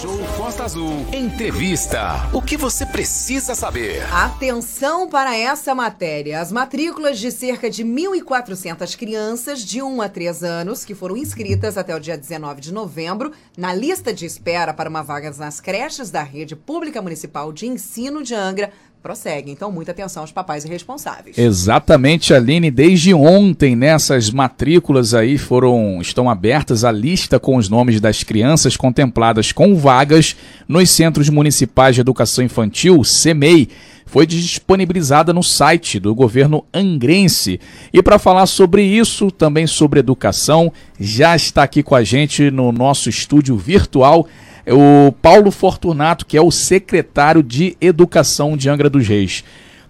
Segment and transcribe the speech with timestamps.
[0.00, 1.06] Show Costa Azul.
[1.12, 2.26] Entrevista.
[2.32, 4.02] O que você precisa saber?
[4.10, 6.40] Atenção para essa matéria.
[6.40, 11.76] As matrículas de cerca de 1.400 crianças de 1 a 3 anos que foram inscritas
[11.76, 16.10] até o dia 19 de novembro na lista de espera para uma vaga nas creches
[16.10, 18.72] da rede pública municipal de ensino de Angra
[19.02, 19.50] prossegue.
[19.50, 21.38] Então, muita atenção aos papais responsáveis.
[21.38, 22.70] Exatamente, Aline.
[22.70, 28.76] Desde ontem, nessas matrículas aí foram estão abertas a lista com os nomes das crianças
[28.76, 30.36] contempladas com vagas
[30.68, 33.68] nos Centros Municipais de Educação Infantil, CEMEI.
[34.06, 37.60] Foi disponibilizada no site do governo angrense.
[37.92, 42.72] E para falar sobre isso, também sobre educação, já está aqui com a gente no
[42.72, 44.26] nosso estúdio virtual
[44.72, 49.44] o Paulo Fortunato, que é o secretário de Educação de Angra dos Reis.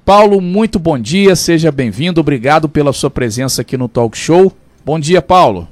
[0.05, 4.53] Paulo, muito bom dia, seja bem-vindo, obrigado pela sua presença aqui no Talk Show.
[4.85, 5.69] Bom dia, Paulo.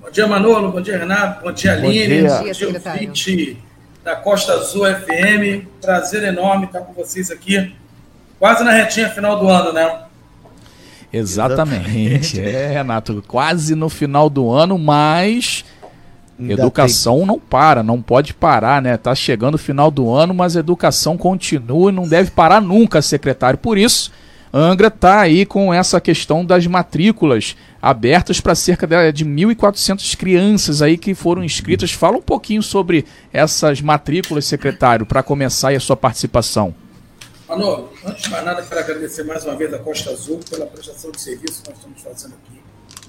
[0.00, 3.56] Bom dia, Manolo, bom dia, Renato, bom dia, Aline, bom dia, bom dia
[4.08, 5.66] da Costa Azul FM.
[5.82, 7.74] Prazer enorme estar com vocês aqui,
[8.38, 10.04] quase na retinha final do ano, né?
[11.12, 15.62] Exatamente, é, Renato, quase no final do ano, mas
[16.40, 17.26] educação tem...
[17.26, 18.96] não para, não pode parar, né?
[18.96, 23.02] Tá chegando o final do ano, mas a educação continua e não deve parar nunca,
[23.02, 23.58] secretário.
[23.58, 24.12] Por isso,
[24.52, 30.96] Angra tá aí com essa questão das matrículas abertas para cerca de 1.400 crianças aí
[30.96, 31.92] que foram inscritas.
[31.92, 36.74] Fala um pouquinho sobre essas matrículas, secretário, para começar a sua participação.
[37.48, 41.10] Manolo, antes de mais nada, quero agradecer mais uma vez a Costa Azul pela prestação
[41.10, 42.60] de serviço que nós estamos fazendo aqui.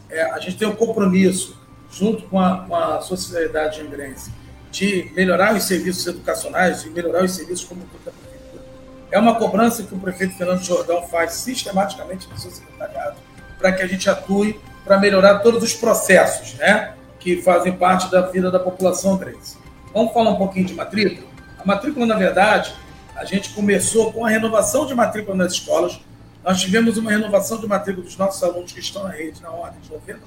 [0.10, 1.59] É, a gente tem um compromisso
[1.92, 4.32] junto com a, com a sociedade angrense,
[4.72, 8.64] de melhorar os serviços educacionais e melhorar os serviços como da prefeitura.
[9.12, 13.18] É uma cobrança que o prefeito Fernando Jordão faz sistematicamente no seu secretariado
[13.58, 18.22] para que a gente atue para melhorar todos os processos né, que fazem parte da
[18.22, 19.58] vida da população angrense.
[19.94, 21.28] Vamos falar um pouquinho de matrícula?
[21.60, 22.74] A matrícula, na verdade,
[23.16, 26.00] a gente começou com a renovação de matrícula nas escolas.
[26.44, 29.82] Nós tivemos uma renovação de matrícula dos nossos alunos que estão na rede na ordem
[29.82, 30.20] de 90%.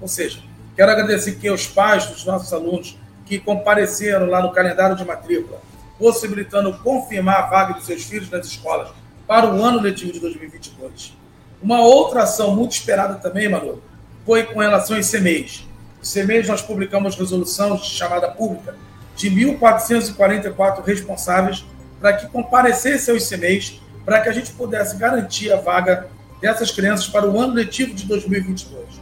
[0.00, 0.42] Ou seja,
[0.74, 5.60] Quero agradecer aqui aos pais dos nossos alunos que compareceram lá no calendário de matrícula,
[5.98, 8.88] possibilitando confirmar a vaga dos seus filhos nas escolas
[9.26, 11.14] para o ano letivo de 2022.
[11.62, 13.82] Uma outra ação muito esperada também, Manu,
[14.24, 15.66] foi com relação aos CMEs.
[16.02, 18.74] Os CMEs nós publicamos resolução de chamada pública
[19.14, 21.64] de 1.444 responsáveis
[22.00, 26.08] para que comparecessem aos CMEs para que a gente pudesse garantir a vaga
[26.40, 29.01] dessas crianças para o ano letivo de 2022.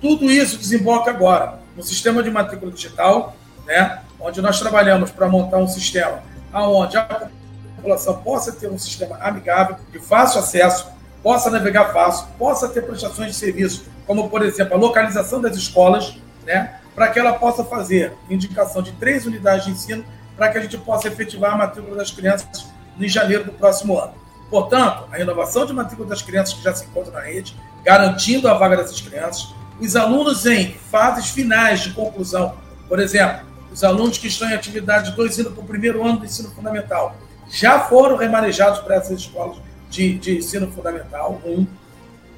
[0.00, 3.34] Tudo isso desemboca agora no sistema de matrícula digital,
[3.66, 6.22] né, onde nós trabalhamos para montar um sistema
[6.52, 7.28] onde a
[7.76, 10.86] população possa ter um sistema amigável, de fácil acesso,
[11.22, 16.16] possa navegar fácil, possa ter prestações de serviço, como, por exemplo, a localização das escolas,
[16.46, 20.04] né, para que ela possa fazer indicação de três unidades de ensino
[20.36, 22.66] para que a gente possa efetivar a matrícula das crianças
[22.98, 24.14] em janeiro do próximo ano.
[24.50, 28.54] Portanto, a renovação de matrícula das crianças que já se encontram na rede, garantindo a
[28.54, 32.54] vaga dessas crianças, os alunos em fases finais de conclusão,
[32.88, 33.40] por exemplo,
[33.72, 37.16] os alunos que estão em atividade 2 indo para o primeiro ano do ensino fundamental,
[37.50, 39.56] já foram remanejados para essas escolas
[39.90, 41.66] de, de ensino fundamental, um.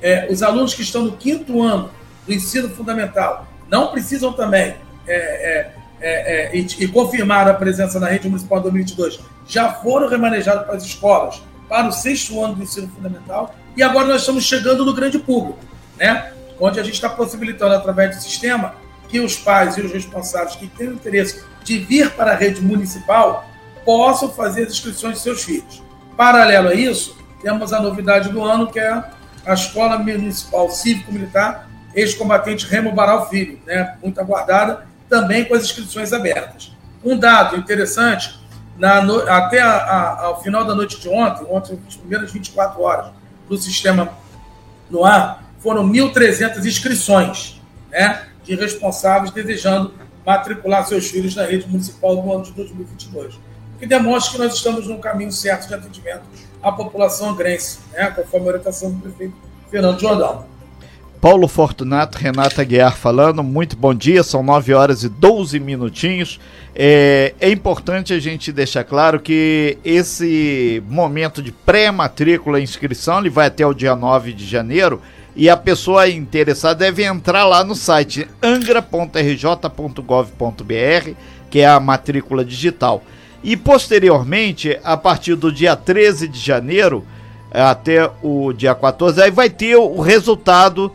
[0.00, 1.90] É, os alunos que estão no quinto ano
[2.26, 4.76] do ensino fundamental não precisam também
[5.06, 10.08] é, é, é, é e, e confirmar a presença na rede municipal 2022, já foram
[10.08, 14.44] remanejados para as escolas para o sexto ano do ensino fundamental e agora nós estamos
[14.44, 15.58] chegando no grande público,
[15.98, 16.32] né?
[16.60, 18.74] Onde a gente está possibilitando, através do sistema,
[19.08, 23.48] que os pais e os responsáveis que têm interesse de vir para a rede municipal
[23.84, 25.82] possam fazer as inscrições de seus filhos.
[26.16, 29.04] Paralelo a isso, temos a novidade do ano, que é
[29.44, 33.96] a Escola Municipal Cívico-Militar Ex-Combatente Remo Baral Filho, né?
[34.02, 36.72] muito aguardada, também com as inscrições abertas.
[37.02, 38.38] Um dado interessante,
[38.76, 42.82] na, no, até a, a, ao final da noite de ontem, ontem, as primeiras 24
[42.82, 43.06] horas
[43.48, 44.10] do sistema
[44.90, 49.92] no ar, foram 1.300 inscrições né, de responsáveis desejando
[50.24, 53.34] matricular seus filhos na rede municipal no ano de 2022.
[53.34, 56.22] O que demonstra que nós estamos no caminho certo de atendimento
[56.62, 59.34] à população angrense, né, conforme a orientação do prefeito
[59.70, 60.56] Fernando Jordão.
[61.20, 66.38] Paulo Fortunato, Renata Guiar falando, muito bom dia, são 9 horas e 12 minutinhos.
[66.74, 73.30] É, é importante a gente deixar claro que esse momento de pré-matrícula e inscrição, ele
[73.30, 75.00] vai até o dia 9 de janeiro,
[75.36, 81.10] e a pessoa interessada deve entrar lá no site angra.rj.gov.br,
[81.50, 83.04] que é a matrícula digital.
[83.44, 87.04] E posteriormente, a partir do dia 13 de janeiro
[87.52, 90.90] até o dia 14, aí vai ter o resultado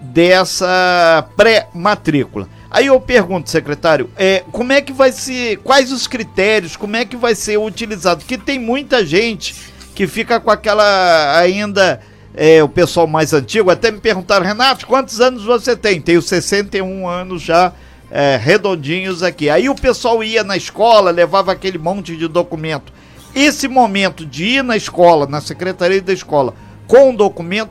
[0.00, 2.48] dessa pré-matrícula.
[2.70, 7.04] Aí eu pergunto, secretário, é, como é que vai ser, quais os critérios, como é
[7.04, 8.20] que vai ser utilizado?
[8.20, 9.54] Porque tem muita gente
[9.94, 12.00] que fica com aquela ainda,
[12.34, 16.00] é, o pessoal mais antigo, até me perguntaram, Renato, quantos anos você tem?
[16.00, 17.72] Tenho 61 anos já,
[18.10, 19.50] é, redondinhos aqui.
[19.50, 22.92] Aí o pessoal ia na escola, levava aquele monte de documento.
[23.34, 26.54] Esse momento de ir na escola, na secretaria da escola,
[26.86, 27.70] com o documento,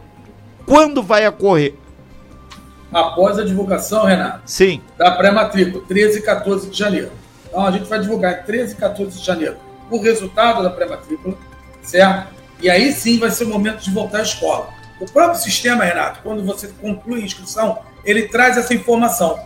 [0.66, 1.76] quando vai ocorrer?
[2.92, 4.82] após a divulgação, Renato, Sim.
[4.98, 7.12] da pré-matrícula, 13 e 14 de janeiro.
[7.48, 9.58] Então, a gente vai divulgar em 13 e 14 de janeiro
[9.90, 11.36] o resultado da pré-matrícula,
[11.82, 12.41] certo?
[12.62, 14.70] E aí sim vai ser o momento de voltar à escola.
[15.00, 19.40] O próprio sistema, Renato, quando você conclui a inscrição, ele traz essa informação.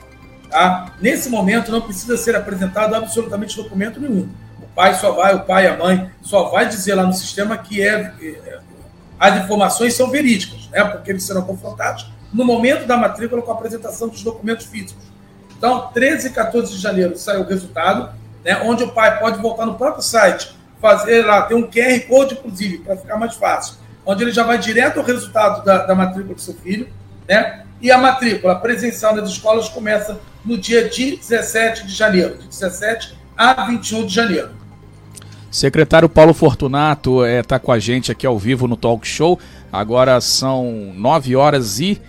[0.49, 0.93] Tá?
[1.01, 4.29] Nesse momento não precisa ser apresentado absolutamente documento nenhum.
[4.61, 7.81] O pai só vai, o pai a mãe só vai dizer lá no sistema que
[7.81, 8.59] é, é
[9.17, 10.83] as informações são verídicas, né?
[10.83, 15.03] Porque eles serão confrontados no momento da matrícula com a apresentação dos documentos físicos.
[15.57, 18.13] Então, 13 e 14 de janeiro sai o resultado,
[18.43, 22.35] né, onde o pai pode voltar no próprio site, fazer lá, tem um QR Code,
[22.35, 23.75] inclusive, para ficar mais fácil,
[24.05, 26.87] onde ele já vai direto ao resultado da, da matrícula do seu filho,
[27.27, 27.63] né?
[27.81, 33.65] E a matrícula presencial nas escolas começa no dia 17 de janeiro, de 17 a
[33.65, 34.49] 21 de janeiro.
[35.51, 39.39] Secretário Paulo Fortunato está é, tá com a gente aqui ao vivo no Talk Show.
[39.71, 42.01] Agora são 9 horas e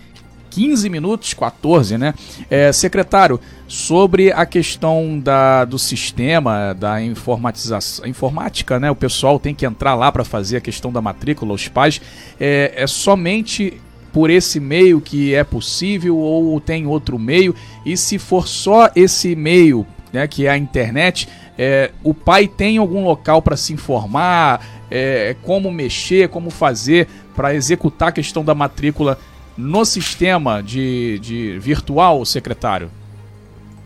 [0.57, 2.15] 15 minutos, 14, né?
[2.49, 8.89] É, secretário, sobre a questão da, do sistema, da informatização, informática, né?
[8.89, 12.01] O pessoal tem que entrar lá para fazer a questão da matrícula, os pais.
[12.39, 13.79] É, é somente
[14.11, 17.53] por esse meio que é possível ou tem outro meio?
[17.85, 22.79] E se for só esse meio, né, que é a internet, é, o pai tem
[22.79, 28.55] algum local para se informar, é, como mexer, como fazer para executar a questão da
[28.55, 29.19] matrícula
[29.57, 32.91] no sistema de, de virtual, secretário?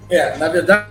[0.10, 0.90] É, na verdade,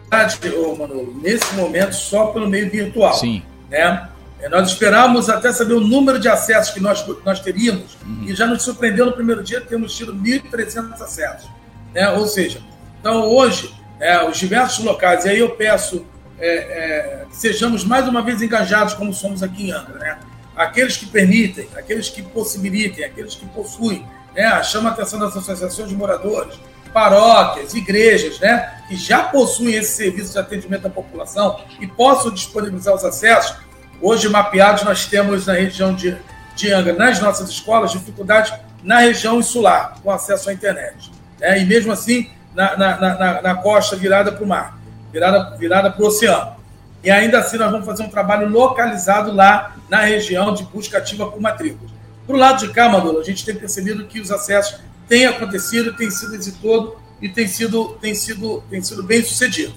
[0.79, 3.13] Manolo, nesse momento só pelo meio virtual.
[3.15, 3.43] Sim.
[3.69, 4.09] Né?
[4.41, 8.25] É, nós esperávamos até saber o número de acessos que nós, nós teríamos uhum.
[8.27, 11.51] e já nos surpreendeu no primeiro dia temos tido 1.300 acessos.
[11.95, 12.09] Né?
[12.11, 12.63] Ou seja,
[12.99, 16.07] então hoje, é, os diversos locais, e aí eu peço
[16.39, 19.99] é, é, que sejamos mais uma vez engajados como somos aqui em Angra.
[19.99, 20.19] Né?
[20.57, 24.63] Aqueles que permitem, aqueles que possibilitem, aqueles que possuem né?
[24.63, 26.59] chama a atenção das associações de moradores,
[26.93, 28.83] paróquias, igrejas, né?
[28.89, 33.57] que já possuem esse serviço de atendimento à população e possam disponibilizar os acessos.
[34.01, 36.17] Hoje, mapeados, nós temos na região de,
[36.55, 41.11] de Angra, nas nossas escolas, dificuldades na região insular, com acesso à internet.
[41.39, 41.61] Né?
[41.61, 44.79] E mesmo assim, na, na, na, na costa virada para o mar,
[45.13, 46.57] virada, virada para o oceano.
[47.03, 51.31] E ainda assim, nós vamos fazer um trabalho localizado lá na região de busca ativa
[51.31, 51.91] por matrículas.
[52.31, 54.79] Para o lado de cá, Manolo, a gente tem percebido que os acessos
[55.09, 59.75] têm acontecido, têm sido exitoso e têm sido, têm sido, têm sido bem sucedido.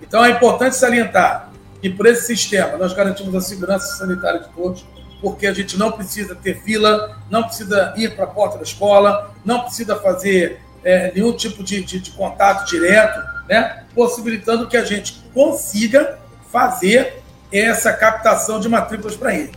[0.00, 1.52] Então é importante salientar
[1.82, 4.82] que por esse sistema nós garantimos a segurança sanitária de todos,
[5.20, 9.34] porque a gente não precisa ter fila, não precisa ir para a porta da escola,
[9.44, 13.84] não precisa fazer é, nenhum tipo de, de, de contato direto, né?
[13.94, 16.18] possibilitando que a gente consiga
[16.50, 17.22] fazer
[17.52, 19.52] essa captação de matrículas para ele.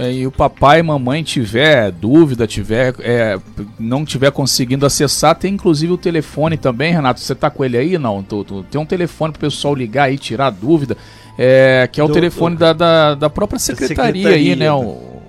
[0.00, 3.38] É, e o papai e mamãe tiver dúvida, tiver é,
[3.78, 7.20] não tiver conseguindo acessar, tem inclusive o telefone também, Renato.
[7.20, 7.98] Você tá com ele aí?
[7.98, 10.96] Não, tu, tu, tem um telefone pro pessoal ligar e tirar dúvida,
[11.36, 14.72] é, que é o do, telefone do, da, da, da da, secretaria, secretaria aí, né?
[14.72, 15.20] O,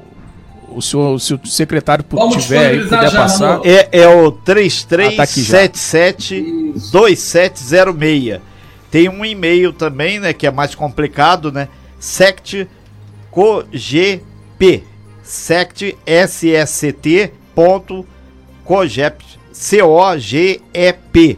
[0.70, 3.60] o, senhor, se o secretário tiver aí, puder já, passar.
[3.66, 8.40] É, é o 3377 2706.
[8.90, 10.32] Tem um e-mail também, né?
[10.32, 11.68] Que é mais complicado, né?
[12.00, 12.70] Sect
[14.62, 14.84] COG P.
[15.24, 18.06] Sect SST ponto
[18.64, 21.38] COGEP C-O-G-E-P.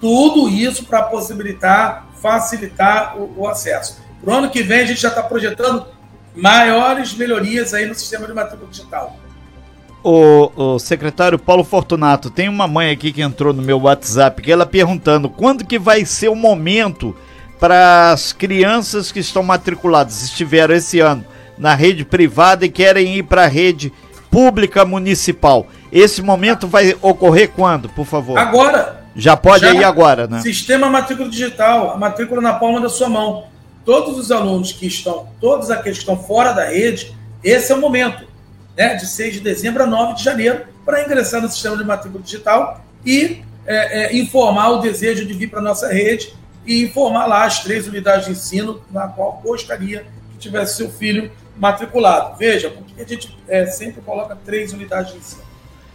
[0.00, 4.00] tudo isso para possibilitar, facilitar o, o acesso.
[4.22, 5.86] Para o ano que vem, a gente já está projetando
[6.34, 9.16] maiores melhorias aí no sistema de matrícula digital.
[10.02, 14.50] O, o, secretário Paulo Fortunato, tem uma mãe aqui que entrou no meu WhatsApp que
[14.50, 17.14] ela perguntando quando que vai ser o momento
[17.58, 21.24] para as crianças que estão matriculadas, estiveram esse ano
[21.58, 23.92] na rede privada e querem ir para a rede
[24.30, 25.66] pública municipal.
[25.92, 28.38] Esse momento vai ocorrer quando, por favor?
[28.38, 29.00] Agora.
[29.14, 30.40] Já pode já ir agora, né?
[30.40, 33.44] Sistema matrícula digital, a matrícula na palma da sua mão.
[33.84, 37.80] Todos os alunos que estão, todos aqueles que estão fora da rede, esse é o
[37.80, 38.24] momento,
[38.80, 38.94] né?
[38.94, 42.82] De 6 de dezembro a 9 de janeiro, para ingressar no sistema de matrícula digital
[43.04, 46.34] e é, é, informar o desejo de vir para a nossa rede
[46.64, 51.30] e informar lá as três unidades de ensino na qual gostaria que tivesse seu filho
[51.58, 52.38] matriculado.
[52.38, 55.42] Veja, porque a gente é, sempre coloca três unidades de ensino.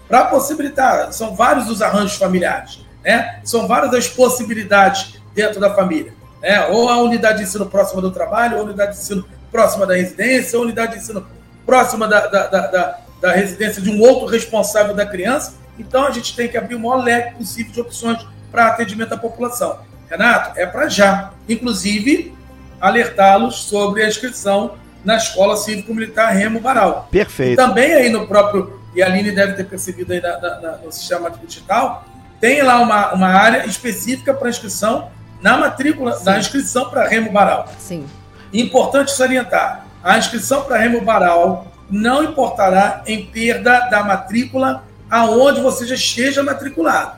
[0.07, 3.39] Para possibilitar, são vários os arranjos familiares, né?
[3.43, 6.13] são várias as possibilidades dentro da família.
[6.39, 6.67] Né?
[6.67, 9.95] Ou a unidade de ensino próxima do trabalho, ou a unidade de ensino próxima da
[9.95, 11.25] residência, ou a unidade de ensino
[11.65, 15.55] próxima da, da, da, da, da residência de um outro responsável da criança.
[15.77, 19.17] Então a gente tem que abrir o maior leque possível de opções para atendimento à
[19.17, 19.79] população.
[20.09, 21.31] Renato, é para já.
[21.49, 22.33] Inclusive,
[22.79, 27.07] alertá-los sobre a inscrição na Escola Cívico-Militar Remo Baral.
[27.11, 27.53] Perfeito.
[27.53, 30.71] E também aí no próprio, e a Aline deve ter percebido aí na, na, na,
[30.77, 32.05] no sistema digital,
[32.39, 35.09] tem lá uma, uma área específica para inscrição
[35.41, 36.25] na matrícula, Sim.
[36.25, 37.67] na inscrição para Remo Baral.
[37.77, 38.07] Sim.
[38.51, 45.83] Importante salientar, a inscrição para Remo Baral não importará em perda da matrícula aonde você
[45.87, 47.17] já esteja matriculado.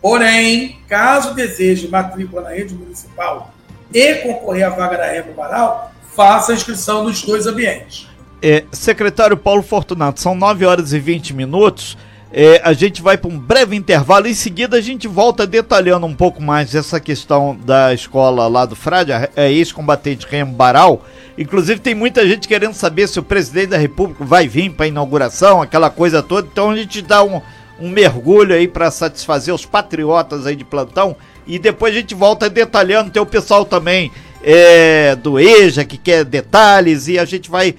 [0.00, 3.52] Porém, caso deseje matrícula na rede municipal
[3.92, 8.08] e concorrer à vaga da Remo Baral, faça a inscrição nos dois ambientes.
[8.40, 11.98] É, secretário Paulo Fortunato, são 9 horas e 20 minutos.
[12.34, 14.26] É, a gente vai para um breve intervalo.
[14.26, 18.74] Em seguida, a gente volta detalhando um pouco mais essa questão da escola lá do
[18.74, 21.04] Frade, é, ex-combatente Remo Baral.
[21.36, 24.88] Inclusive, tem muita gente querendo saber se o presidente da República vai vir para a
[24.88, 26.48] inauguração, aquela coisa toda.
[26.50, 27.42] Então, a gente dá um,
[27.78, 31.14] um mergulho aí para satisfazer os patriotas aí de plantão
[31.46, 33.10] e depois a gente volta detalhando.
[33.10, 34.10] Tem o pessoal também
[34.42, 37.74] é, do EJA que quer detalhes e a gente vai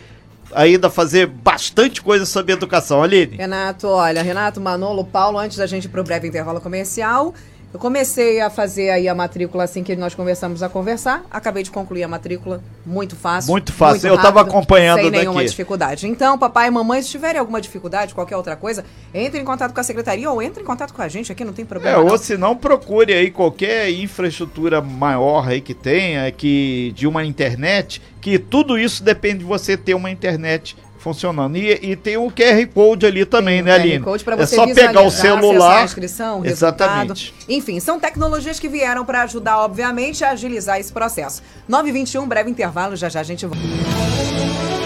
[0.56, 3.04] ainda fazer bastante coisa sobre educação.
[3.04, 3.38] Aline.
[3.38, 7.34] Renato, olha, Renato, Manolo, Paulo, antes da gente ir pro breve intervalo comercial,
[7.74, 11.26] eu comecei a fazer aí a matrícula assim que nós conversamos a conversar.
[11.32, 12.62] Acabei de concluir a matrícula.
[12.86, 13.50] Muito fácil.
[13.50, 14.02] Muito fácil.
[14.02, 15.18] Muito eu estava acompanhando sem daqui.
[15.18, 16.08] nenhuma dificuldade.
[16.08, 19.80] Então, papai e mamãe, se tiverem alguma dificuldade, qualquer outra coisa, entre em contato com
[19.80, 21.98] a secretaria ou entre em contato com a gente aqui, não tem problema.
[21.98, 22.12] É, não.
[22.12, 28.00] ou se não, procure aí qualquer infraestrutura maior aí que tenha, que de uma internet,
[28.22, 31.58] que tudo isso depende de você ter uma internet funcionando.
[31.58, 34.00] E, e, tem o QR Code ali também, tem né, Aline?
[34.00, 35.82] Code é só pegar o celular.
[35.82, 37.34] A inscrição, Exatamente.
[37.48, 41.44] Enfim, são tecnologias que vieram para ajudar, obviamente, a agilizar esse processo.
[41.70, 44.83] 9h21, breve intervalo, já já a gente volta.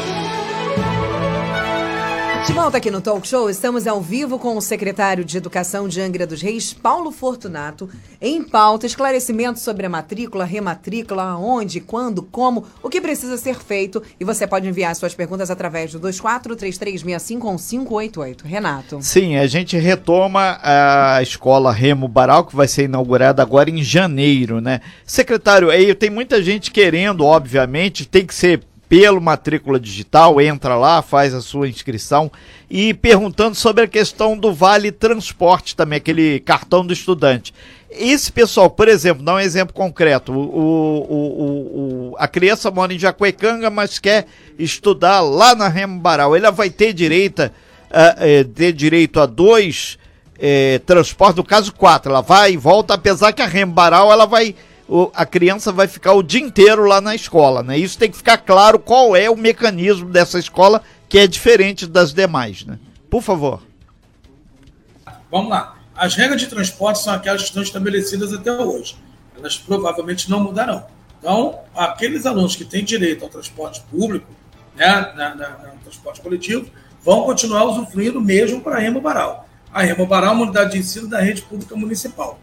[2.47, 5.99] De volta aqui no Talk Show, estamos ao vivo com o secretário de Educação de
[5.99, 7.89] Angra dos Reis, Paulo Fortunato,
[8.21, 14.01] em pauta esclarecimentos sobre a matrícula, rematrícula, onde, quando, como, o que precisa ser feito.
[14.17, 18.43] E você pode enviar suas perguntas através do 2433651588.
[18.45, 19.01] Renato.
[19.01, 24.61] Sim, a gente retoma a escola Remo Baral, que vai ser inaugurada agora em janeiro,
[24.61, 24.79] né?
[25.05, 31.01] Secretário, aí tem muita gente querendo, obviamente, tem que ser pelo matrícula digital, entra lá,
[31.01, 32.31] faz a sua inscrição.
[32.69, 37.53] E perguntando sobre a questão do vale transporte também, aquele cartão do estudante.
[37.89, 42.99] Esse pessoal, por exemplo, dá um exemplo concreto, o, o, o, a criança mora em
[42.99, 44.27] Jacuecanga, mas quer
[44.59, 49.97] estudar lá na Remo Baral, ela vai ter direito, uh, ter direito a dois
[50.35, 54.25] uh, transportes, no caso quatro, ela vai e volta, apesar que a Remo Baral, ela
[54.25, 54.53] vai
[55.13, 57.77] a criança vai ficar o dia inteiro lá na escola, né?
[57.77, 62.13] Isso tem que ficar claro qual é o mecanismo dessa escola que é diferente das
[62.13, 62.79] demais, né?
[63.09, 63.61] Por favor.
[65.29, 65.77] Vamos lá.
[65.95, 68.95] As regras de transporte são aquelas que estão estabelecidas até hoje.
[69.37, 70.85] Elas provavelmente não mudarão.
[71.19, 74.27] Então, aqueles alunos que têm direito ao transporte público,
[74.75, 76.69] né, na, na, no transporte coletivo,
[77.03, 79.47] vão continuar usufruindo mesmo para a Remo Baral.
[79.73, 82.39] A Remo Baral é uma unidade de ensino da rede pública municipal.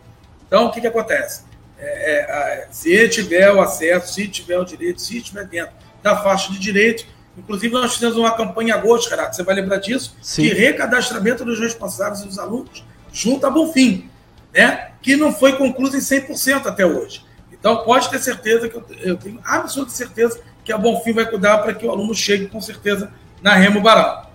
[0.47, 1.45] Então, o que, que acontece?
[1.87, 6.53] É, é, se tiver o acesso, se tiver o direito, se estiver dentro da faixa
[6.53, 10.43] de direito, inclusive nós fizemos uma campanha em agosto, Renato, você vai lembrar disso, Sim.
[10.43, 14.11] de recadastramento dos responsáveis e dos alunos junto a Bonfim,
[14.53, 14.91] né?
[15.01, 17.25] que não foi concluído em 100% até hoje.
[17.53, 21.59] Então, pode ter certeza que eu, eu tenho absoluta certeza que a Bonfim vai cuidar
[21.59, 23.13] para que o aluno chegue com certeza
[23.43, 24.35] na Remo Baral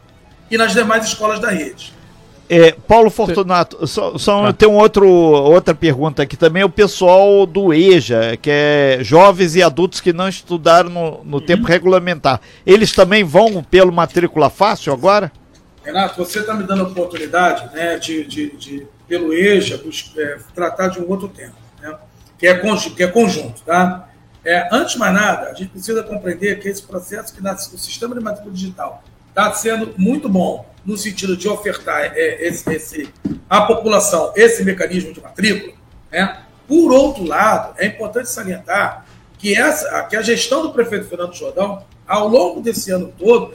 [0.50, 1.94] e nas demais escolas da rede.
[2.52, 4.54] É, Paulo Fortunato, só, só ah.
[4.54, 6.64] tem um outro, outra pergunta aqui também.
[6.64, 11.46] O pessoal do EJA, que é jovens e adultos que não estudaram no, no uhum.
[11.46, 15.32] tempo regulamentar, eles também vão pelo matrícula fácil agora?
[15.84, 19.80] Renato, você está me dando a oportunidade né, de, de, de pelo EJA,
[20.18, 21.96] é, tratar de um outro tema, né,
[22.36, 22.56] que, é
[22.96, 23.62] que é conjunto.
[23.62, 24.10] Tá?
[24.44, 27.78] É, antes de mais nada, a gente precisa compreender que esse processo que nasce, o
[27.78, 29.04] sistema de matrícula digital
[29.40, 33.14] está sendo muito bom no sentido de ofertar é, esse, esse,
[33.50, 35.74] à população esse mecanismo de matrícula.
[36.12, 36.40] Né?
[36.68, 39.06] Por outro lado, é importante salientar
[39.38, 43.54] que, essa, que a gestão do prefeito Fernando Jordão, ao longo desse ano todo,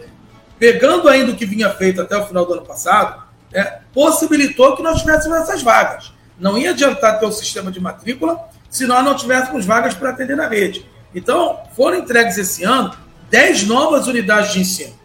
[0.59, 3.23] pegando ainda o que vinha feito até o final do ano passado,
[3.53, 6.13] é, possibilitou que nós tivéssemos essas vagas.
[6.39, 10.37] Não ia adiantar ter o sistema de matrícula se nós não tivéssemos vagas para atender
[10.37, 10.89] na rede.
[11.15, 12.93] Então, foram entregues esse ano
[13.31, 15.04] 10 novas unidades de ensino.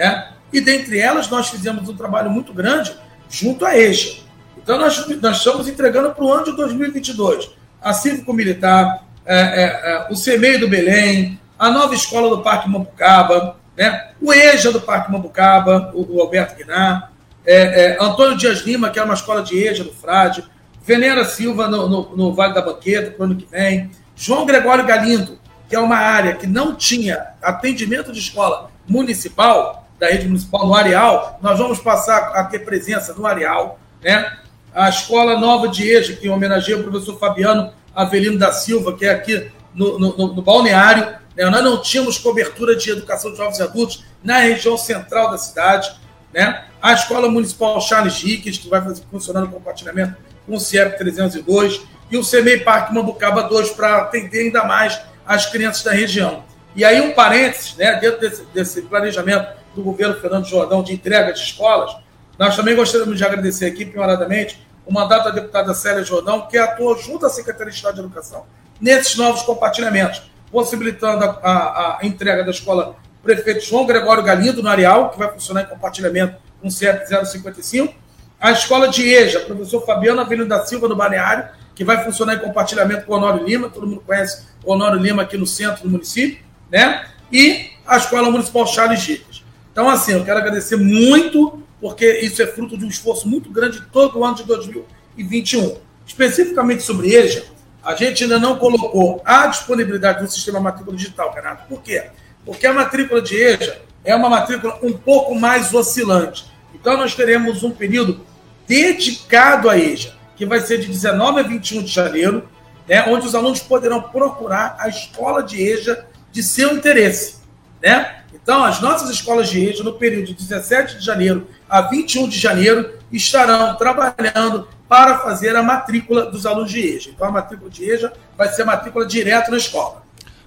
[0.00, 0.28] Né?
[0.50, 2.96] E dentre elas, nós fizemos um trabalho muito grande
[3.28, 4.22] junto à EJA.
[4.56, 7.50] Então, nós, nós estamos entregando para o ano de 2022
[7.82, 13.56] a Cívico-Militar, é, é, é, o CEMEI do Belém, a nova escola do Parque Mambucaba,
[13.76, 14.12] né?
[14.20, 17.12] o EJA do Parque Mambucaba, o, o Alberto Guinar,
[17.44, 20.44] é, é, Antônio Dias Lima, que é uma escola de EJA do Frade,
[20.82, 24.86] Venera Silva no, no, no Vale da Banqueta para o ano que vem, João Gregório
[24.86, 30.66] Galindo, que é uma área que não tinha atendimento de escola municipal, da rede municipal
[30.66, 34.38] no Areal, nós vamos passar a ter presença no Areal, né?
[34.74, 39.10] A Escola Nova de EJA, que homenageia o professor Fabiano Avelino da Silva, que é
[39.10, 41.48] aqui no, no, no Balneário, né?
[41.50, 45.90] Nós não tínhamos cobertura de educação de jovens e adultos na região central da cidade.
[46.32, 46.64] Né?
[46.80, 51.82] A Escola Municipal Charles Riques, que vai fazer, funcionando no compartilhamento com o CIEP 302,
[52.10, 56.44] e o CEMEI Parque Mambucaba 2, para atender ainda mais as crianças da região.
[56.74, 61.32] E aí, um parênteses, né, dentro desse, desse planejamento do governo Fernando Jordão de entrega
[61.32, 61.96] de escolas,
[62.38, 66.96] nós também gostaríamos de agradecer aqui, prioradamente, o mandato da deputada Célia Jordão, que atuou
[66.98, 68.46] junto à Secretaria de Estado de Educação
[68.80, 74.68] nesses novos compartilhamentos possibilitando a, a, a entrega da escola Prefeito João Gregório Galindo, no
[74.68, 77.94] Areal, que vai funcionar em compartilhamento com o CEP 055.
[78.40, 82.38] A escola de EJA, professor Fabiano Avelino da Silva, no Balneário, que vai funcionar em
[82.38, 85.90] compartilhamento com o Honório Lima, todo mundo conhece o Honório Lima aqui no centro do
[85.90, 87.06] município, né?
[87.30, 89.29] E a Escola Municipal Charles Dias.
[89.72, 93.80] Então, assim, eu quero agradecer muito, porque isso é fruto de um esforço muito grande
[93.92, 95.76] todo o ano de 2021.
[96.06, 97.44] Especificamente sobre EJA,
[97.82, 101.68] a gente ainda não colocou a disponibilidade do sistema matrícula digital, Renato.
[101.68, 102.10] Por quê?
[102.44, 106.46] Porque a matrícula de EJA é uma matrícula um pouco mais oscilante.
[106.74, 108.20] Então, nós teremos um período
[108.66, 112.48] dedicado à EJA, que vai ser de 19 a 21 de janeiro,
[112.88, 117.36] né, onde os alunos poderão procurar a escola de EJA de seu interesse.
[117.82, 118.19] Né?
[118.50, 122.36] Então, as nossas escolas de EJA, no período de 17 de janeiro a 21 de
[122.36, 127.10] janeiro, estarão trabalhando para fazer a matrícula dos alunos de EJA.
[127.14, 130.02] Então, a matrícula de EJA vai ser matrícula direto na escola.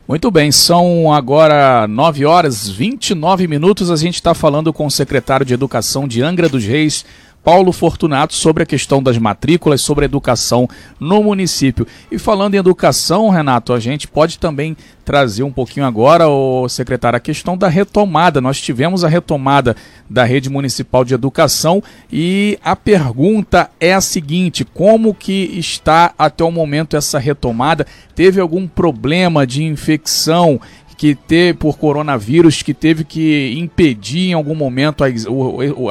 [0.05, 3.89] Muito bem, são agora 9 horas 29 minutos.
[3.89, 7.05] A gente está falando com o secretário de Educação de Angra dos Reis,
[7.43, 10.67] Paulo Fortunato sobre a questão das matrículas, sobre a educação
[10.99, 11.85] no município.
[12.11, 17.17] E falando em educação, Renato, a gente pode também trazer um pouquinho agora, o secretário,
[17.17, 18.39] a questão da retomada.
[18.39, 19.75] Nós tivemos a retomada
[20.09, 26.43] da rede municipal de educação e a pergunta é a seguinte: como que está até
[26.43, 27.85] o momento essa retomada?
[28.15, 30.61] Teve algum problema de infecção
[31.03, 35.25] que teve por coronavírus, que teve que impedir em algum momento as,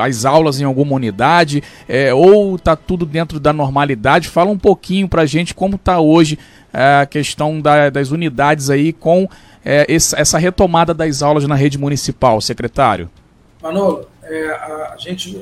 [0.00, 4.26] as aulas em alguma unidade, é, ou está tudo dentro da normalidade?
[4.26, 6.38] Fala um pouquinho para a gente como está hoje
[6.72, 9.28] é, a questão da, das unidades aí com
[9.62, 13.10] é, essa retomada das aulas na rede municipal, secretário.
[13.62, 15.36] Manolo, é, a gente,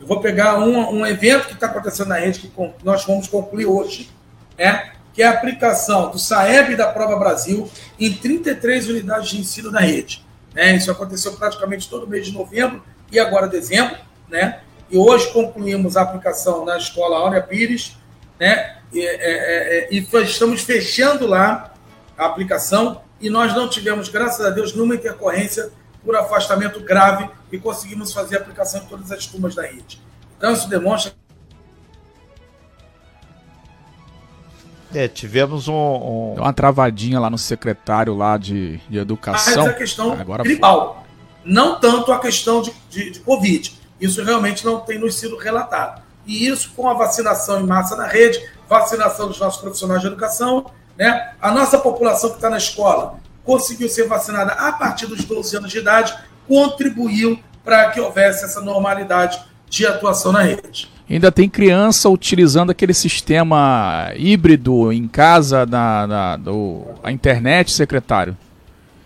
[0.00, 2.52] eu vou pegar um, um evento que está acontecendo na rede que
[2.84, 4.10] nós vamos concluir hoje,
[4.56, 4.92] né?
[5.18, 9.80] Que é a aplicação do SAEB da Prova Brasil em 33 unidades de ensino da
[9.80, 10.24] rede.
[10.54, 10.76] Né?
[10.76, 13.96] Isso aconteceu praticamente todo mês de novembro e agora dezembro.
[14.28, 14.60] Né?
[14.88, 17.96] E hoje concluímos a aplicação na escola Áurea Pires,
[18.38, 18.76] né?
[18.92, 21.74] E, é, é, é, e estamos fechando lá
[22.16, 25.72] a aplicação e nós não tivemos, graças a Deus, nenhuma intercorrência
[26.04, 30.00] por afastamento grave e conseguimos fazer a aplicação em todas as turmas da rede.
[30.36, 31.12] Então, isso demonstra.
[34.94, 36.34] É, tivemos um, um...
[36.38, 39.64] uma travadinha lá no secretário lá de, de educação.
[39.64, 41.04] Mas a questão Agora gripal,
[41.44, 43.78] não tanto a questão de, de, de Covid.
[44.00, 46.02] Isso realmente não tem nos sido relatado.
[46.26, 50.70] E isso com a vacinação em massa na rede, vacinação dos nossos profissionais de educação,
[50.96, 51.32] né?
[51.40, 55.70] A nossa população que está na escola conseguiu ser vacinada a partir dos 12 anos
[55.70, 56.14] de idade,
[56.46, 60.90] contribuiu para que houvesse essa normalidade de atuação na rede.
[61.10, 68.36] Ainda tem criança utilizando aquele sistema híbrido em casa, na, na do, a internet, secretário?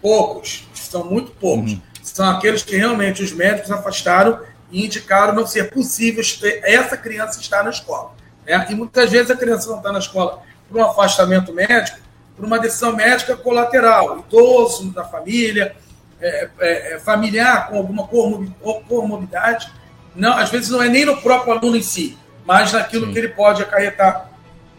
[0.01, 1.73] Poucos, são muito poucos.
[1.73, 1.81] Uhum.
[2.03, 4.41] São aqueles que realmente os médicos afastaram
[4.73, 6.25] e indicaram não ser possível
[6.65, 8.13] essa criança estar na escola.
[8.45, 8.67] Né?
[8.71, 11.99] E muitas vezes a criança não está na escola por um afastamento médico,
[12.37, 15.77] por uma decisão médica colateral, idoso da família,
[16.21, 19.71] é, é, é familiar com alguma comorbidade.
[20.15, 23.13] Não, às vezes não é nem no próprio aluno em si, mas naquilo Sim.
[23.13, 24.31] que ele pode acarretar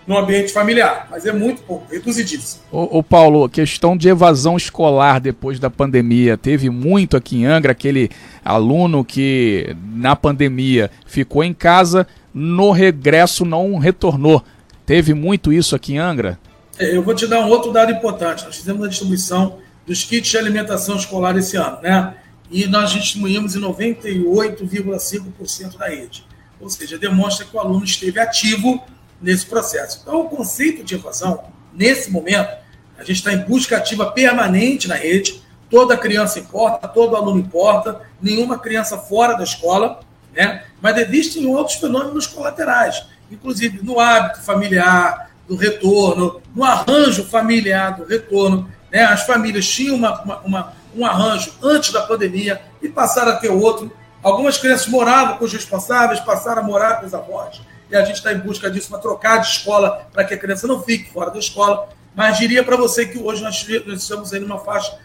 [0.06, 2.62] no ambiente familiar, mas é muito pouco, reduzidíssimo.
[2.72, 7.72] Ô, ô Paulo, questão de evasão escolar depois da pandemia, teve muito aqui em Angra,
[7.72, 8.10] aquele
[8.43, 14.43] aluno que na pandemia ficou em casa, no regresso não retornou.
[14.86, 16.38] Teve muito isso aqui em Angra?
[16.78, 18.43] É, eu vou te dar um outro dado importante.
[18.43, 22.13] Nós fizemos a distribuição dos kits de alimentação escolar esse ano, né?
[22.50, 26.26] E nós distribuímos em 98,5% da rede.
[26.60, 28.84] Ou seja, demonstra que o aluno esteve ativo
[29.22, 30.00] nesse processo.
[30.02, 32.50] Então, o conceito de evasão, nesse momento,
[32.98, 35.42] a gente está em busca ativa permanente na rede.
[35.70, 40.02] Toda criança importa, todo aluno importa, nenhuma criança fora da escola,
[40.36, 40.64] né?
[40.82, 48.06] Mas existem outros fenômenos colaterais, inclusive no hábito familiar, do retorno, no arranjo familiar do
[48.06, 48.70] retorno.
[48.92, 49.04] Né?
[49.04, 53.50] As famílias tinham uma, uma, uma, um arranjo antes da pandemia e passaram a ter
[53.50, 53.92] outro.
[54.22, 57.62] Algumas crianças moravam com os responsáveis, passaram a morar com os avós
[57.94, 60.66] e a gente está em busca disso para trocar de escola para que a criança
[60.66, 61.90] não fique fora da escola.
[62.16, 64.98] Mas diria para você que hoje nós, estamos aí numa faixa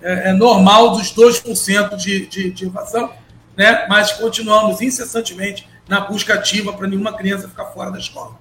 [0.00, 3.12] é, é normal dos 2% de, de, de invasão,
[3.56, 3.86] né?
[3.88, 8.36] mas continuamos incessantemente na busca ativa para nenhuma criança ficar fora da escola.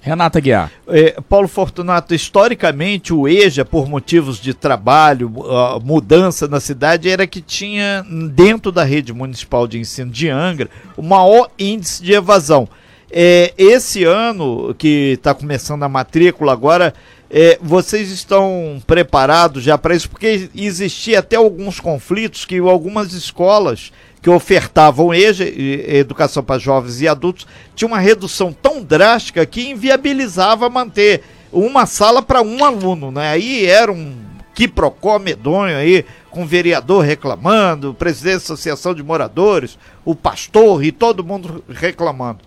[0.00, 0.70] Renata Guiar.
[0.88, 7.26] É, Paulo Fortunato, historicamente o EJA, por motivos de trabalho, uh, mudança na cidade, era
[7.26, 12.68] que tinha dentro da rede municipal de ensino de Angra o maior índice de evasão.
[13.12, 16.94] É, esse ano que está começando a matrícula agora,
[17.28, 20.08] é, vocês estão preparados já para isso?
[20.08, 27.08] Porque existia até alguns conflitos que algumas escolas que ofertavam EJA, Educação para Jovens e
[27.08, 33.10] Adultos, tinha uma redução tão drástica que inviabilizava manter uma sala para um aluno.
[33.10, 33.30] Né?
[33.30, 34.14] Aí era um
[34.54, 40.84] quiprocó medonho aí, com o vereador reclamando, o presidente da Associação de Moradores, o pastor
[40.84, 42.40] e todo mundo reclamando.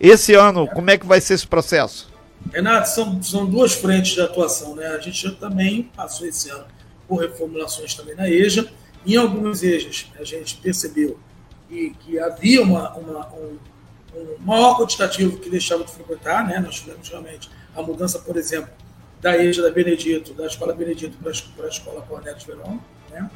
[0.00, 2.08] Esse ano, como é que vai ser esse processo?
[2.52, 4.86] Renato, são, são duas frentes de atuação, né?
[4.86, 6.64] A gente também passou esse ano
[7.06, 8.66] por reformulações também na EJA.
[9.06, 11.18] Em algumas EJAs, a gente percebeu
[11.68, 13.58] que, que havia uma, uma, um,
[14.14, 16.58] um maior quantitativo que deixava de frequentar, né?
[16.58, 18.70] Nós tivemos realmente a mudança, por exemplo,
[19.20, 22.80] da EJA da Benedito, da Escola Benedito para a Escola Corneto Verão,
[23.10, 23.30] né?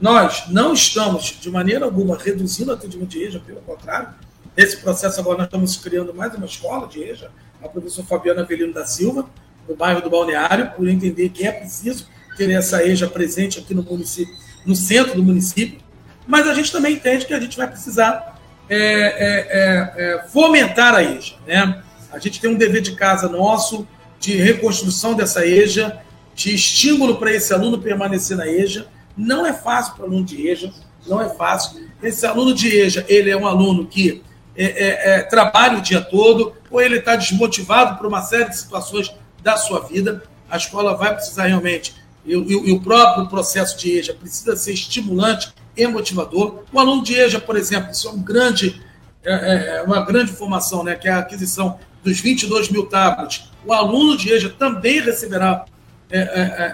[0.00, 4.14] Nós não estamos, de maneira alguma, reduzindo o atendimento de EJA, pelo contrário,
[4.58, 7.30] Nesse processo, agora nós estamos criando mais uma escola de EJA,
[7.62, 9.30] a professora Fabiana Avelino da Silva,
[9.68, 13.84] no bairro do Balneário, por entender que é preciso ter essa EJA presente aqui no
[13.84, 15.78] município, no centro do município.
[16.26, 20.94] Mas a gente também entende que a gente vai precisar é, é, é, é fomentar
[20.94, 21.36] a EJA.
[21.46, 21.82] Né?
[22.12, 23.86] A gente tem um dever de casa nosso
[24.20, 26.00] de reconstrução dessa EJA,
[26.34, 28.86] de estímulo para esse aluno permanecer na EJA.
[29.16, 30.72] Não é fácil para o aluno de EJA,
[31.06, 31.88] não é fácil.
[32.02, 34.22] Esse aluno de EJA, ele é um aluno que
[34.56, 38.56] é, é, é, trabalha o dia todo, ou ele está desmotivado por uma série de
[38.56, 40.22] situações da sua vida.
[40.50, 41.94] A escola vai precisar realmente,
[42.28, 46.64] e, e, e o próprio processo de EJA precisa ser estimulante e motivador.
[46.70, 48.82] O aluno de EJA, por exemplo, isso é um grande,
[49.24, 53.50] é, é, é, uma grande informação, né, que é a aquisição dos 22 mil tablets.
[53.64, 55.64] O aluno de EJA também receberá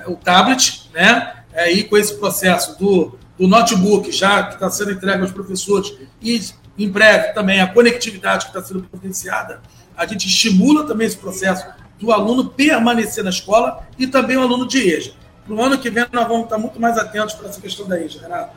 [0.06, 1.34] o tablet, né,
[1.68, 6.40] e com esse processo do, do notebook já que está sendo entregue aos professores e
[6.78, 9.60] em breve também a conectividade que está sendo providenciada,
[9.96, 11.66] a gente estimula também esse processo
[11.98, 15.23] do aluno permanecer na escola e também o aluno de EJA.
[15.46, 18.18] No ano que vem nós vamos estar muito mais atentos para essa questão da rede,
[18.18, 18.56] Renato.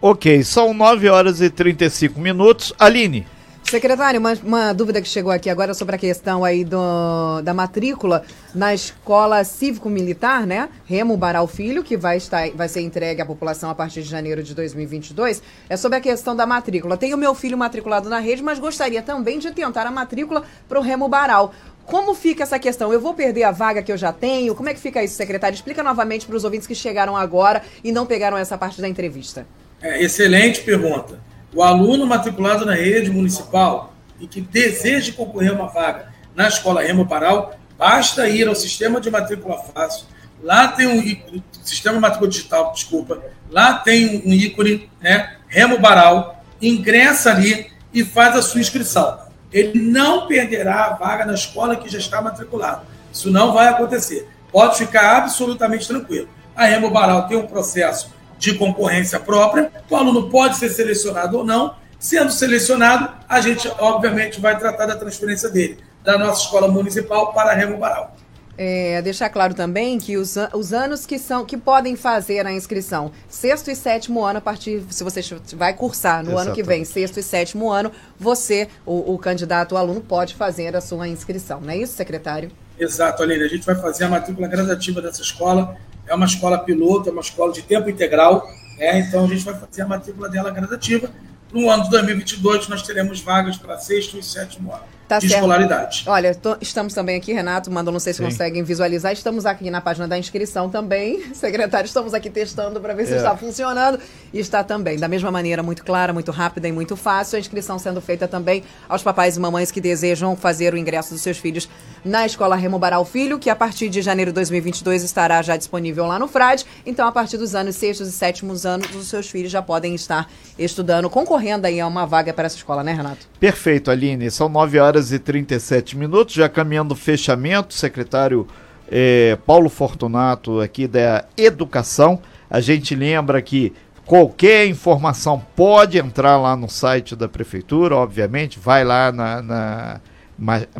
[0.00, 2.72] Ok, são 9 horas e 35 minutos.
[2.78, 3.26] Aline.
[3.70, 8.22] Secretário, uma, uma, dúvida que chegou aqui agora sobre a questão aí do, da matrícula
[8.54, 10.68] na escola cívico-militar, né?
[10.84, 14.40] Remo Baral Filho, que vai, estar, vai ser entregue à população a partir de janeiro
[14.40, 15.42] de 2022.
[15.68, 16.96] É sobre a questão da matrícula.
[16.96, 20.82] Tenho meu filho matriculado na rede, mas gostaria também de tentar a matrícula para o
[20.82, 21.52] Remo Baral.
[21.86, 22.92] Como fica essa questão?
[22.92, 24.56] Eu vou perder a vaga que eu já tenho?
[24.56, 25.54] Como é que fica isso, secretário?
[25.54, 29.46] Explica novamente para os ouvintes que chegaram agora e não pegaram essa parte da entrevista.
[29.80, 31.20] É, excelente pergunta.
[31.54, 36.82] O aluno matriculado na rede municipal e que deseja concorrer a uma vaga na escola
[36.82, 40.06] Remo Paral, basta ir ao sistema de matrícula fácil.
[40.42, 43.22] Lá tem um sistema de matrícula digital, desculpa.
[43.48, 49.25] Lá tem um ícone, né, Remo Baral, ingressa ali e faz a sua inscrição.
[49.56, 52.82] Ele não perderá a vaga na escola que já está matriculado.
[53.10, 54.28] Isso não vai acontecer.
[54.52, 56.28] Pode ficar absolutamente tranquilo.
[56.54, 61.44] A Remo Baral tem um processo de concorrência própria, o aluno pode ser selecionado ou
[61.44, 61.74] não.
[61.98, 67.52] Sendo selecionado, a gente, obviamente, vai tratar da transferência dele da nossa escola municipal para
[67.52, 68.14] a Remo Baral.
[68.58, 73.12] É, deixar claro também que os, os anos que são que podem fazer a inscrição,
[73.28, 75.20] sexto e sétimo ano, a partir, se você
[75.54, 76.46] vai cursar no Exatamente.
[76.46, 80.74] ano que vem, sexto e sétimo ano, você, o, o candidato, o aluno, pode fazer
[80.74, 81.60] a sua inscrição.
[81.60, 82.50] Não é isso, secretário?
[82.78, 83.44] Exato, Aline.
[83.44, 87.20] A gente vai fazer a matrícula gradativa dessa escola é uma escola piloto, é uma
[87.20, 89.00] escola de tempo integral, né?
[89.00, 91.10] então a gente vai fazer a matrícula dela gradativa.
[91.52, 95.40] No ano de 2022, nós teremos vagas para sexto e sétimo ano tá de certo.
[95.40, 96.04] escolaridade.
[96.06, 98.24] Olha, tô, estamos também aqui, Renato, mandou, não sei se Sim.
[98.24, 101.22] conseguem visualizar, estamos aqui na página da inscrição também.
[101.34, 103.16] Secretário, estamos aqui testando para ver se é.
[103.16, 103.98] está funcionando.
[104.32, 107.36] E está também, da mesma maneira, muito clara, muito rápida e muito fácil.
[107.36, 111.22] A inscrição sendo feita também aos papais e mamães que desejam fazer o ingresso dos
[111.22, 111.68] seus filhos
[112.04, 116.06] na Escola Remo Baral Filho, que a partir de janeiro de 2022 estará já disponível
[116.06, 116.64] lá no Frade.
[116.84, 120.30] Então, a partir dos anos sextos e sétimos anos, os seus filhos já podem estar
[120.58, 123.26] estudando, concorrendo aí a uma vaga para essa escola, né, Renato?
[123.38, 124.30] Perfeito, Aline.
[124.30, 128.46] São nove horas horas e 37 minutos, já caminhando o fechamento, secretário
[128.90, 132.18] é, Paulo Fortunato aqui da Educação.
[132.48, 133.74] A gente lembra que
[134.06, 140.00] qualquer informação pode entrar lá no site da Prefeitura, obviamente, vai lá na, na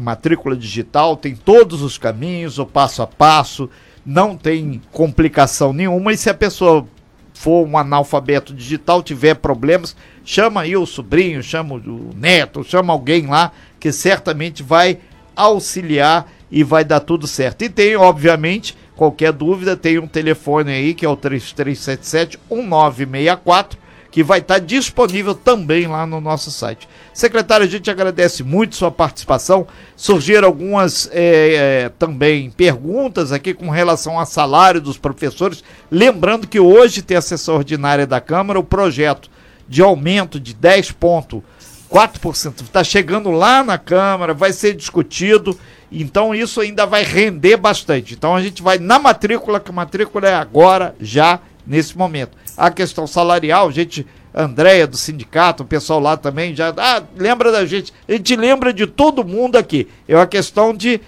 [0.01, 3.69] matrícula digital, tem todos os caminhos, o passo a passo,
[4.05, 6.13] não tem complicação nenhuma.
[6.13, 6.87] E se a pessoa
[7.35, 9.95] for um analfabeto digital, tiver problemas,
[10.27, 14.99] chama aí o sobrinho, chama o neto, chama alguém lá que certamente vai
[15.37, 17.63] auxiliar e vai dar tudo certo.
[17.63, 24.23] E tem, obviamente, qualquer dúvida, tem um telefone aí que é o 3377 1964 que
[24.23, 26.89] vai estar disponível também lá no nosso site.
[27.13, 29.67] Secretário, a gente agradece muito sua participação.
[29.95, 35.63] Surgiram algumas é, também perguntas aqui com relação ao salário dos professores.
[35.91, 39.29] Lembrando que hoje tem a sessão ordinária da Câmara, o projeto
[39.69, 41.43] de aumento de 10 pontos
[41.91, 42.63] 4%.
[42.63, 45.59] Está chegando lá na Câmara, vai ser discutido,
[45.91, 48.15] então isso ainda vai render bastante.
[48.15, 52.37] Então a gente vai na matrícula, que a matrícula é agora, já, nesse momento.
[52.57, 54.07] A questão salarial, gente,
[54.39, 57.91] Andréia do sindicato, o pessoal lá também já ah, lembra da gente.
[58.07, 59.89] A gente lembra de todo mundo aqui.
[60.07, 61.01] É uma questão de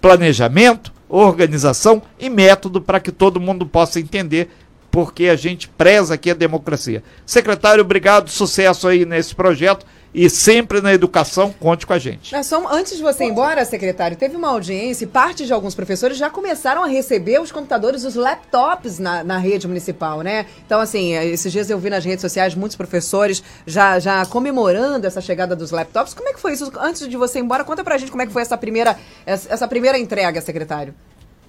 [0.00, 4.50] planejamento, organização e método para que todo mundo possa entender
[4.90, 7.02] porque a gente preza aqui a democracia.
[7.24, 12.34] Secretário, obrigado, sucesso aí nesse projeto e sempre na educação, conte com a gente.
[12.42, 16.18] só, antes de você ir embora, secretário, teve uma audiência e parte de alguns professores
[16.18, 20.46] já começaram a receber os computadores, os laptops na, na rede municipal, né?
[20.66, 25.20] Então, assim, esses dias eu vi nas redes sociais muitos professores já, já comemorando essa
[25.20, 26.12] chegada dos laptops.
[26.12, 26.72] Como é que foi isso?
[26.80, 29.68] Antes de você ir embora, conta pra gente como é que foi essa primeira, essa
[29.68, 30.92] primeira entrega, secretário.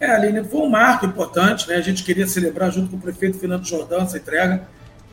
[0.02, 1.76] É, Aline, foi um marco importante, né?
[1.76, 4.68] A gente queria celebrar junto com o prefeito Fernando Jordão essa entrega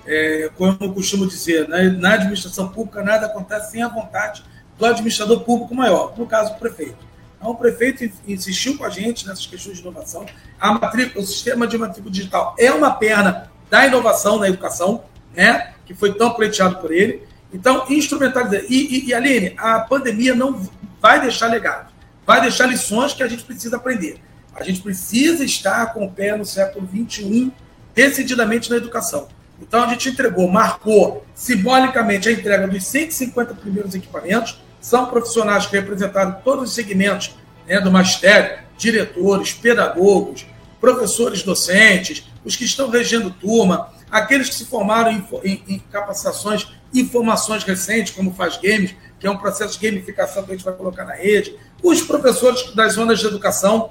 [0.09, 4.43] é, como eu costumo dizer, na, na, administração pública nada acontece sem a vontade
[4.79, 7.07] do administrador público maior, no caso, o prefeito.
[7.37, 10.25] Então, o prefeito insistiu com a gente nessas questões de inovação.
[10.59, 15.05] A matrícula, o sistema de matrícula digital é uma perna da inovação na educação,
[15.37, 17.23] né, que foi tão pleiteado por ele.
[17.53, 18.63] Então, instrumentalizar.
[18.69, 20.67] E, e, e, Aline, a pandemia não
[21.01, 21.93] vai deixar legado,
[22.25, 24.19] vai deixar lições que a gente precisa aprender.
[24.59, 27.53] A gente precisa estar com o pé no século XXI,
[27.95, 29.29] decididamente na educação.
[29.61, 34.61] Então a gente entregou, marcou simbolicamente a entrega dos 150 primeiros equipamentos.
[34.81, 37.35] São profissionais que representaram todos os segmentos
[37.67, 40.47] né, do magistério, diretores, pedagogos,
[40.81, 46.69] professores docentes, os que estão regendo turma, aqueles que se formaram em, em, em capacitações
[46.93, 50.65] e formações recentes, como Faz Games, que é um processo de gamificação que a gente
[50.65, 53.91] vai colocar na rede, os professores das zonas de educação.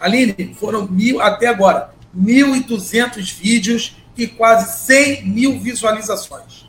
[0.00, 6.68] Aline, foram mil até agora 1.200 vídeos e quase 100 mil visualizações.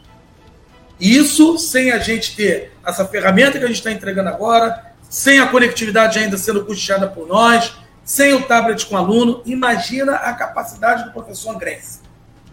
[0.99, 5.47] Isso sem a gente ter essa ferramenta que a gente está entregando agora, sem a
[5.47, 9.41] conectividade ainda sendo custeada por nós, sem o tablet com aluno.
[9.45, 12.11] Imagina a capacidade do professor Angrense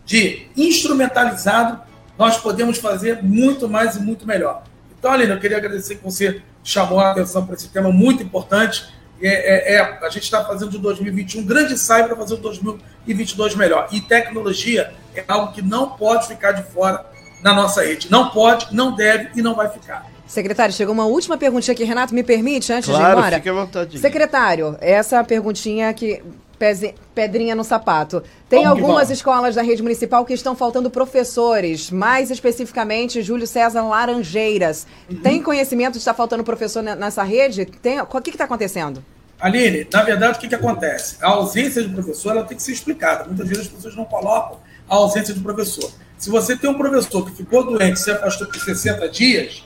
[0.08, 1.80] de instrumentalizado,
[2.18, 4.62] nós podemos fazer muito mais e muito melhor.
[4.98, 8.88] Então, Aline, eu queria agradecer que você chamou a atenção para esse tema muito importante.
[9.20, 12.38] É, é, é a gente está fazendo de 2021 um grande ensaio para fazer o
[12.38, 13.88] 2022 melhor.
[13.90, 17.04] E tecnologia é algo que não pode ficar de fora
[17.42, 18.10] na nossa rede.
[18.10, 20.06] Não pode, não deve e não vai ficar.
[20.26, 21.84] Secretário, chegou uma última perguntinha aqui.
[21.84, 23.36] Renato, me permite, antes claro, de ir embora?
[23.36, 23.98] Fique à vontade.
[23.98, 26.22] Secretário, essa perguntinha que
[27.14, 28.22] pedrinha no sapato.
[28.48, 34.86] Tem algumas escolas da rede municipal que estão faltando professores, mais especificamente Júlio César Laranjeiras.
[35.08, 35.20] Uhum.
[35.20, 37.64] Tem conhecimento de estar faltando professor nessa rede?
[37.64, 39.04] Tem, o que está acontecendo?
[39.40, 41.16] Aline, na verdade, o que, que acontece?
[41.22, 43.24] A ausência de professor ela tem que ser explicada.
[43.24, 45.90] Muitas vezes as pessoas não colocam a ausência de professor.
[46.18, 49.64] Se você tem um professor que ficou doente, se afastou por 60 dias,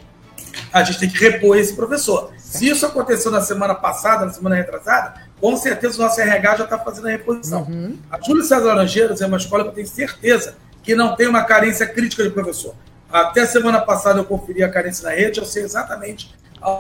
[0.71, 2.33] a gente tem que repor esse professor.
[2.37, 6.65] Se isso aconteceu na semana passada, na semana retrasada, com certeza o nosso RH já
[6.65, 7.63] está fazendo a reposição.
[7.63, 7.99] Uhum.
[8.09, 11.43] A Júlia César Laranjeiras é uma escola que eu tenho certeza que não tem uma
[11.43, 12.77] carência crítica de professor.
[13.11, 16.33] Até semana passada eu conferi a carência na rede, eu sei exatamente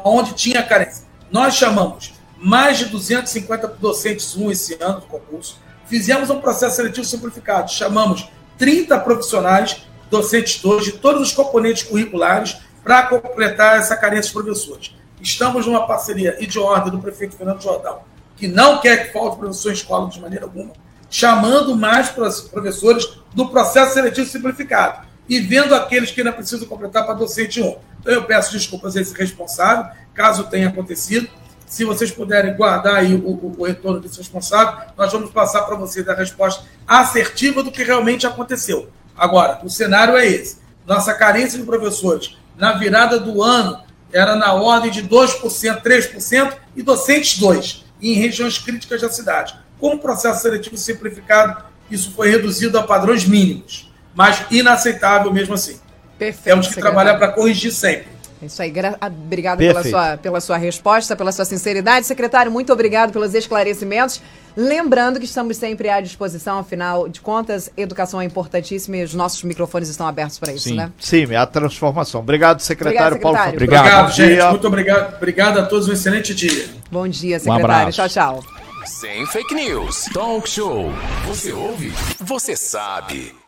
[0.04, 1.04] onde tinha a carência.
[1.28, 7.04] Nós chamamos mais de 250 docentes um esse ano do concurso, fizemos um processo seletivo
[7.04, 14.28] simplificado, chamamos 30 profissionais, docentes todos, de todos os componentes curriculares, para completar essa carência
[14.28, 14.94] de professores.
[15.20, 18.02] Estamos numa parceria e de ordem do prefeito Fernando Jordão,
[18.42, 20.72] que não quer que falte professor em escola de maneira alguma,
[21.08, 27.14] chamando mais professores do processo seletivo simplificado e vendo aqueles que ainda precisam completar para
[27.14, 27.76] docente 1.
[28.00, 31.28] Então eu peço desculpas a esse responsável, caso tenha acontecido.
[31.68, 35.76] Se vocês puderem guardar aí o, o, o retorno desse responsável, nós vamos passar para
[35.76, 38.88] vocês a resposta assertiva do que realmente aconteceu.
[39.16, 40.58] Agora, o cenário é esse.
[40.84, 43.80] Nossa carência de professores na virada do ano
[44.12, 49.54] era na ordem de 2%, 3% e docentes 2%, em regiões críticas da cidade.
[49.78, 55.80] Com o processo seletivo simplificado, isso foi reduzido a padrões mínimos, mas inaceitável mesmo assim.
[56.18, 56.44] Perfeito.
[56.44, 58.11] Temos que trabalhar para corrigir sempre.
[58.42, 58.72] É isso aí.
[59.00, 62.06] Obrigado pela sua, pela sua resposta, pela sua sinceridade.
[62.06, 64.20] Secretário, muito obrigado pelos esclarecimentos.
[64.56, 69.42] Lembrando que estamos sempre à disposição, afinal de contas, educação é importantíssima e os nossos
[69.44, 70.76] microfones estão abertos para isso, Sim.
[70.76, 70.92] né?
[70.98, 72.20] Sim, a transformação.
[72.20, 73.70] Obrigado, secretário, obrigado, secretário.
[73.70, 73.78] Paulo.
[73.78, 74.50] Obrigado, obrigado gente.
[74.50, 75.16] Muito obrigado.
[75.16, 75.88] Obrigado a todos.
[75.88, 76.68] Um excelente dia.
[76.90, 77.88] Bom dia, secretário.
[77.88, 78.44] Um tchau, tchau.
[78.84, 80.06] Sem fake news.
[80.12, 80.90] Talk show.
[81.26, 81.92] Você ouve?
[82.20, 83.41] Você sabe.